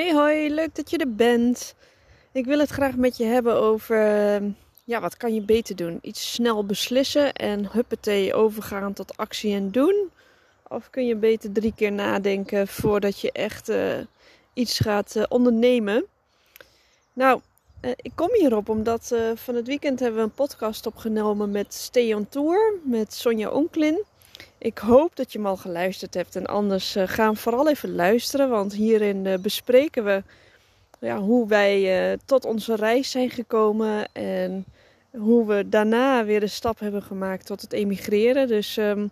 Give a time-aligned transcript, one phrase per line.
[0.00, 1.74] Hey hoi, leuk dat je er bent.
[2.32, 4.50] Ik wil het graag met je hebben over ehm,
[4.84, 5.98] ja, wat kan je beter doen?
[6.02, 10.10] Iets snel beslissen en huppatee overgaan tot actie en doen?
[10.68, 13.98] Of kun je beter drie keer nadenken voordat je echt uh,
[14.52, 16.04] iets gaat uh, ondernemen?
[17.12, 17.40] Nou,
[17.82, 22.12] uh, ik kom hierop omdat van het weekend hebben we een podcast opgenomen met Stay
[22.12, 24.04] on Tour met Sonja Onklin.
[24.60, 26.36] Ik hoop dat je hem al geluisterd hebt.
[26.36, 28.48] En anders uh, vooral even luisteren.
[28.48, 30.22] Want hierin uh, bespreken we
[30.98, 34.08] ja, hoe wij uh, tot onze reis zijn gekomen.
[34.12, 34.64] En
[35.10, 38.48] hoe we daarna weer de stap hebben gemaakt tot het emigreren.
[38.48, 39.10] Dus um,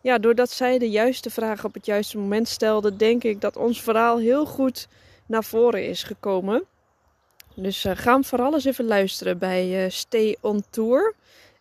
[0.00, 3.82] ja, doordat zij de juiste vragen op het juiste moment stelde, denk ik dat ons
[3.82, 4.88] verhaal heel goed
[5.26, 6.64] naar voren is gekomen.
[7.54, 11.14] Dus ga hem vooral eens even luisteren bij Stay on Tour.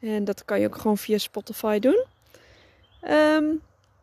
[0.00, 2.04] En dat kan je ook gewoon via Spotify doen.
[3.08, 3.60] Um,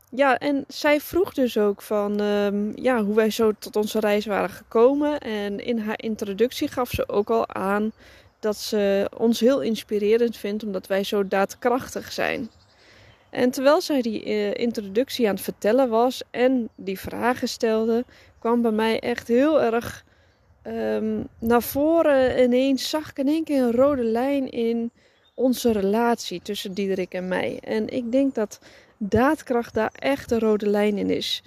[0.10, 4.26] ja, en zij vroeg dus ook van um, ja, hoe wij zo tot onze reis
[4.26, 5.20] waren gekomen.
[5.20, 7.92] En in haar introductie gaf ze ook al aan
[8.40, 12.50] dat ze ons heel inspirerend vindt omdat wij zo daadkrachtig zijn.
[13.30, 18.06] En terwijl zij die uh, introductie aan het vertellen was en die vragen stelde,
[18.40, 20.04] kwam bij mij echt heel erg
[20.68, 24.92] um, naar voren ineens, zag ik in één keer een rode lijn in
[25.38, 27.60] onze relatie tussen Diederik en mij.
[27.64, 28.60] En ik denk dat
[28.98, 31.44] daadkracht daar echt de rode lijn in is.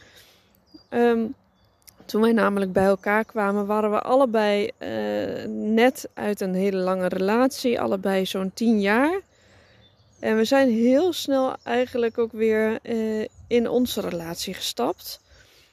[0.90, 1.34] Um,
[2.04, 7.08] toen wij namelijk bij elkaar kwamen, waren we allebei uh, net uit een hele lange
[7.08, 9.20] relatie, allebei zo'n tien jaar.
[10.18, 15.20] En we zijn heel snel eigenlijk ook weer uh, in onze relatie gestapt.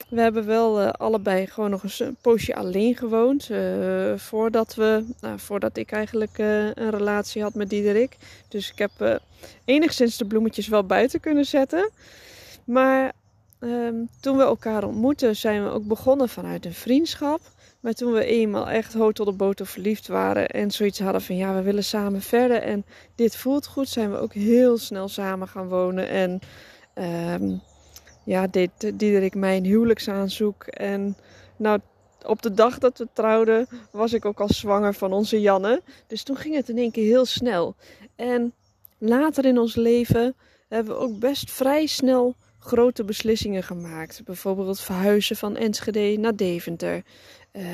[0.10, 3.50] We hebben wel uh, allebei gewoon nog een poosje alleen gewoond.
[3.50, 8.18] Uh, voordat, we, nou, voordat ik eigenlijk uh, een relatie had met Diederik.
[8.48, 9.22] Dus ik heb
[9.66, 11.92] enigszins de bloemetjes wel buiten kunnen zetten.
[12.64, 13.12] Maar
[13.60, 17.40] um, toen we elkaar ontmoetten, zijn we ook begonnen vanuit een vriendschap.
[17.80, 21.38] Maar toen we eenmaal echt hoog tot de boter verliefd waren en zoiets hadden van
[21.38, 25.48] ja, we willen samen verder en dit voelt goed, zijn we ook heel snel samen
[25.48, 26.08] gaan wonen.
[26.10, 26.40] En
[27.42, 27.62] um,
[28.28, 30.64] ja, deed Diederik mij een huwelijksaanzoek.
[30.64, 31.18] En
[31.58, 31.80] nou,
[32.26, 35.82] op de dag dat we trouwden, was ik ook al zwanger van onze Janne.
[36.08, 37.76] Dus toen ging het in één keer heel snel.
[38.16, 38.54] En
[38.98, 40.36] later in ons leven
[40.68, 44.22] hebben we ook best vrij snel grote beslissingen gemaakt.
[44.24, 47.04] Bijvoorbeeld verhuizen van Enschede naar Deventer.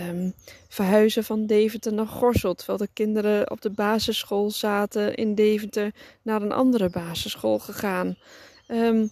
[0.09, 0.33] Um,
[0.67, 2.53] verhuizen van Deventer naar Gorssel.
[2.53, 5.91] Terwijl de kinderen op de basisschool zaten in Deventer
[6.21, 8.17] naar een andere basisschool gegaan.
[8.67, 9.11] Um,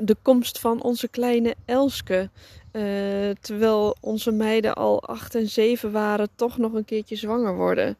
[0.00, 2.30] de komst van onze kleine Elske.
[2.72, 2.82] Uh,
[3.40, 7.96] terwijl onze meiden al 8 en 7 waren, toch nog een keertje zwanger worden.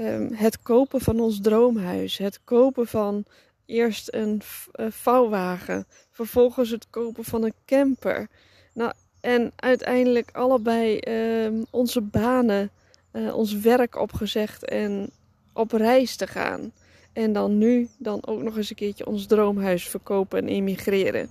[0.00, 2.18] Um, het kopen van ons droomhuis.
[2.18, 3.24] Het kopen van
[3.66, 4.42] eerst een
[4.76, 5.86] vouwwagen.
[6.10, 8.28] Vervolgens het kopen van een camper.
[8.72, 12.70] Nou, en uiteindelijk allebei uh, onze banen,
[13.12, 15.10] uh, ons werk opgezegd en
[15.52, 16.72] op reis te gaan.
[17.14, 21.28] En dan nu dan ook nog eens een keertje ons droomhuis verkopen en emigreren.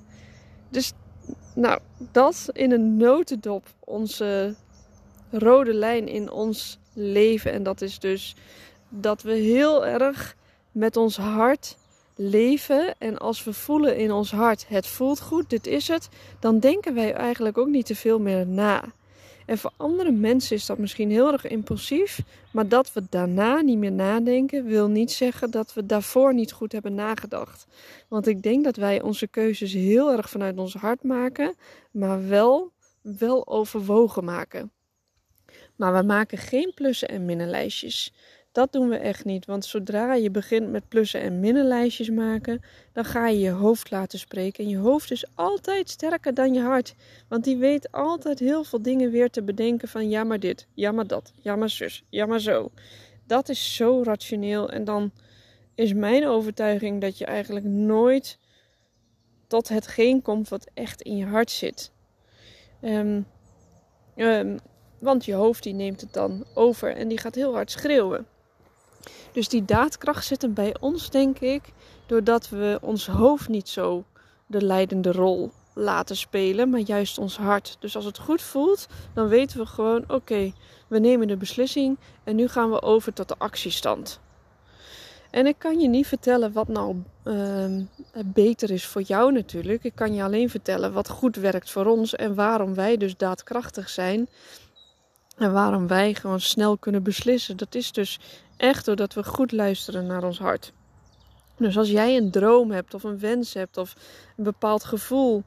[0.70, 0.94] Dus
[1.56, 1.80] nou,
[2.12, 4.56] dat in een notendop onze
[5.32, 7.52] rode lijn in ons leven.
[7.52, 8.36] En dat is dus
[8.90, 10.36] dat we heel erg
[10.72, 11.78] met ons hart
[12.16, 12.96] leven.
[12.98, 16.10] En als we voelen in ons hart, het voelt goed, dit is het.
[16.40, 18.84] Dan denken wij eigenlijk ook niet te veel meer na.
[19.46, 22.20] En voor andere mensen is dat misschien heel erg impulsief.
[22.52, 26.72] Maar dat we daarna niet meer nadenken, wil niet zeggen dat we daarvoor niet goed
[26.72, 27.66] hebben nagedacht.
[28.08, 31.56] Want ik denk dat wij onze keuzes heel erg vanuit ons hart maken,
[31.92, 32.72] maar wel,
[33.02, 34.72] wel overwogen maken.
[35.76, 38.14] Maar we maken geen plussen en minnenlijstjes.
[38.54, 42.62] Dat doen we echt niet, want zodra je begint met plussen en minnenlijstjes maken,
[42.92, 44.64] dan ga je je hoofd laten spreken.
[44.64, 46.96] En je hoofd is altijd sterker dan je hart,
[47.28, 50.92] want die weet altijd heel veel dingen weer te bedenken van ja maar dit, ja
[50.92, 52.72] maar dat, ja maar zus, ja maar zo.
[53.28, 55.12] Dat is zo rationeel en dan
[55.76, 58.40] is mijn overtuiging dat je eigenlijk nooit
[59.48, 61.92] tot hetgeen komt wat echt in je hart zit.
[62.82, 63.26] Um,
[64.16, 64.58] um,
[65.00, 68.28] want je hoofd die neemt het dan over en die gaat heel hard schreeuwen.
[69.32, 71.62] Dus die daadkracht zit er bij ons, denk ik,
[72.06, 74.04] doordat we ons hoofd niet zo
[74.46, 77.78] de leidende rol laten spelen, maar juist ons hart.
[77.80, 80.54] Dus als het goed voelt, dan weten we gewoon: oké,
[80.88, 84.20] we nemen de beslissing en nu gaan we over tot de actiestand.
[85.34, 87.66] En ik kan je niet vertellen wat nou uh,
[88.26, 89.84] beter is voor jou natuurlijk.
[89.84, 93.90] Ik kan je alleen vertellen wat goed werkt voor ons en waarom wij dus daadkrachtig
[93.90, 94.30] zijn.
[95.36, 97.58] En waarom wij gewoon snel kunnen beslissen.
[97.58, 98.20] Dat is dus
[98.58, 100.74] echt doordat we goed luisteren naar ons hart.
[101.58, 103.94] Dus als jij een droom hebt of een wens hebt of
[104.38, 105.44] een bepaald gevoel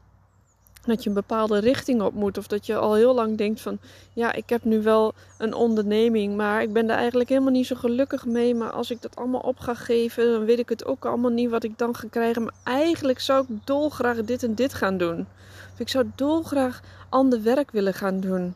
[0.87, 2.39] dat je een bepaalde richting op moet.
[2.39, 3.79] Of dat je al heel lang denkt van
[4.13, 7.77] ja, ik heb nu wel een onderneming, maar ik ben daar eigenlijk helemaal niet zo
[7.77, 8.55] gelukkig mee.
[8.55, 11.51] Maar als ik dat allemaal op ga geven, dan weet ik het ook allemaal niet
[11.51, 12.43] wat ik dan ga krijgen.
[12.43, 15.27] Maar eigenlijk zou ik dolgraag dit en dit gaan doen.
[15.73, 18.55] Of ik zou dolgraag ander werk willen gaan doen.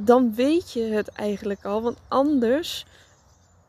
[0.00, 2.86] Dan weet je het eigenlijk al, want anders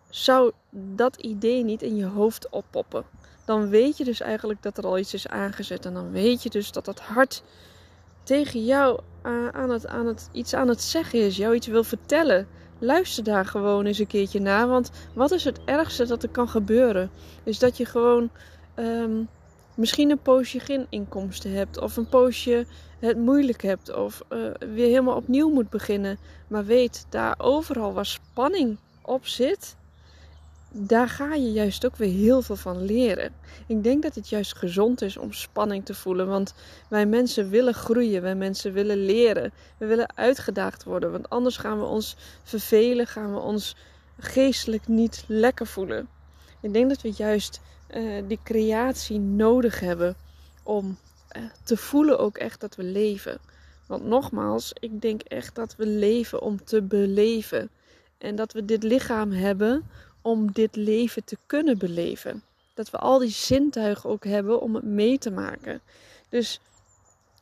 [0.10, 3.06] zou dat idee niet in je hoofd oppoppen
[3.50, 5.86] dan weet je dus eigenlijk dat er al iets is aangezet.
[5.86, 7.44] En dan weet je dus dat dat hart
[8.24, 9.00] tegen jou
[9.52, 12.48] aan het, aan het, iets aan het zeggen is, jou iets wil vertellen.
[12.80, 14.68] Luister daar gewoon eens een keertje naar.
[14.68, 17.10] Want wat is het ergste dat er kan gebeuren?
[17.44, 18.30] Is dat je gewoon
[18.76, 19.30] um,
[19.80, 21.80] misschien een poosje geen inkomsten hebt.
[21.80, 22.66] Of een poosje
[23.00, 23.96] het moeilijk hebt.
[23.96, 26.18] Of uh, weer helemaal opnieuw moet beginnen.
[26.48, 29.78] Maar weet, daar overal waar spanning op zit
[30.72, 33.32] daar ga je juist ook weer heel veel van leren.
[33.68, 36.28] Ik denk dat het juist gezond is om spanning te voelen.
[36.28, 36.54] Want
[36.90, 39.52] wij mensen willen groeien, wij mensen willen leren.
[39.78, 41.12] We willen uitgedaagd worden.
[41.12, 43.76] Want anders gaan we ons vervelen, gaan we ons
[44.20, 46.08] geestelijk niet lekker voelen.
[46.62, 47.62] Ik denk dat we juist
[47.96, 50.16] uh, die creatie nodig hebben
[50.64, 50.98] om
[51.38, 53.40] uh, te voelen ook echt dat we leven.
[53.88, 57.70] Want nogmaals, ik denk echt dat we leven om te beleven.
[58.18, 59.90] En dat we dit lichaam hebben
[60.22, 62.44] om dit leven te kunnen beleven.
[62.74, 65.82] Dat we al die zintuigen ook hebben om het mee te maken.
[66.30, 66.60] Dus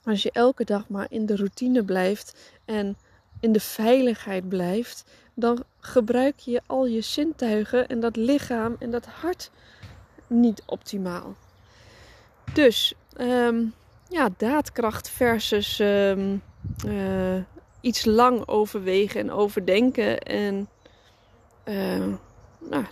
[0.03, 2.97] als je elke dag maar in de routine blijft en
[3.39, 5.03] in de veiligheid blijft,
[5.33, 9.51] dan gebruik je al je zintuigen en dat lichaam en dat hart
[10.27, 11.35] niet optimaal.
[12.53, 13.73] Dus um,
[14.09, 16.41] ja, daadkracht versus um,
[16.85, 17.43] uh,
[17.81, 20.69] iets lang overwegen en overdenken en
[21.65, 22.05] uh,
[22.59, 22.85] nou,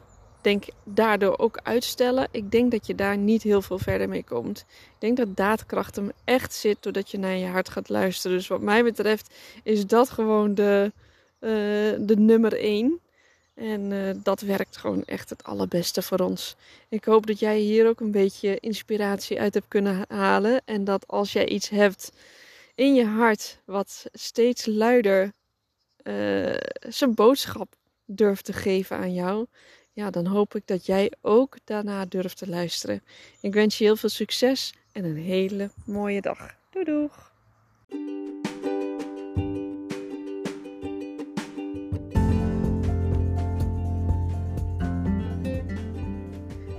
[0.45, 2.27] denk daardoor ook uitstellen.
[2.31, 4.65] Ik denk dat je daar niet heel veel verder mee komt.
[4.69, 8.37] Ik denk dat daadkracht hem echt zit doordat je naar je hart gaat luisteren.
[8.37, 9.33] Dus wat mij betreft
[9.63, 10.91] is dat gewoon de,
[11.39, 11.49] uh,
[12.07, 12.99] de nummer één.
[13.55, 16.55] En uh, dat werkt gewoon echt het allerbeste voor ons.
[16.89, 20.61] Ik hoop dat jij hier ook een beetje inspiratie uit hebt kunnen halen.
[20.65, 22.11] En dat als jij iets hebt
[22.75, 25.31] in je hart wat steeds luider
[26.03, 27.75] uh, zijn boodschap
[28.05, 29.45] durft te geven aan jou,
[29.91, 33.03] ja, dan hoop ik dat jij ook daarna durft te luisteren.
[33.39, 36.55] Ik wens je heel veel succes en een hele mooie dag.
[36.69, 37.33] Doei doeg!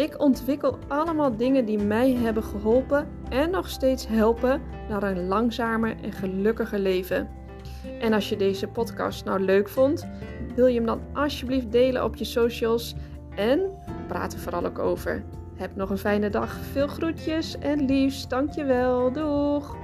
[0.00, 5.96] Ik ontwikkel allemaal dingen die mij hebben geholpen en nog steeds helpen naar een langzamer
[6.02, 7.28] en gelukkiger leven.
[8.00, 10.08] En als je deze podcast nou leuk vond,
[10.54, 12.94] wil je hem dan alsjeblieft delen op je socials
[13.34, 13.60] en
[14.08, 15.24] praat er vooral ook over.
[15.56, 16.52] Heb nog een fijne dag.
[16.54, 18.30] Veel groetjes en liefst.
[18.30, 19.12] Dankjewel.
[19.12, 19.76] Doeg!